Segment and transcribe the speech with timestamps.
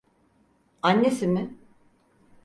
[0.81, 1.57] Annesi mi?